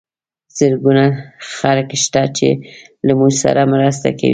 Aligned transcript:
زرګونه 0.57 1.03
خلک 1.55 1.89
شته 2.03 2.23
چې 2.37 2.49
له 3.05 3.13
موږ 3.19 3.33
سره 3.43 3.61
مرسته 3.73 4.07
کوي. 4.19 4.29